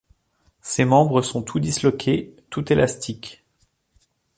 Ses 0.63 0.83
membres 0.83 1.21
sont 1.21 1.43
tout 1.43 1.59
disloqués, 1.59 2.33
tout 2.49 2.73
élastiques. 2.73 3.43